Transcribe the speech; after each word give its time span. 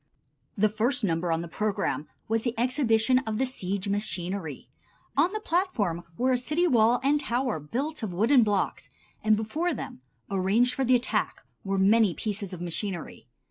The 0.57 0.67
first 0.67 1.03
number 1.03 1.31
on 1.31 1.41
the 1.41 1.47
program 1.47 2.07
was 2.27 2.41
the 2.43 2.59
exhibition 2.59 3.19
of 3.19 3.37
the 3.37 3.45
siege 3.45 3.87
machinery. 3.87 4.67
On 5.15 5.31
the 5.31 5.39
platform 5.39 6.05
were 6.17 6.31
a 6.31 6.39
city 6.39 6.65
wall 6.65 6.99
and 7.03 7.19
tower 7.19 7.59
built 7.59 8.01
of 8.01 8.11
wooden 8.11 8.41
blocks, 8.41 8.89
and 9.23 9.37
before 9.37 9.75
them, 9.75 10.01
arranged 10.31 10.73
for 10.73 10.83
the 10.83 10.95
attack, 10.95 11.43
were 11.63 11.77
many 11.77 12.15
pieces 12.15 12.51
of 12.51 12.61
machinery. 12.61 13.27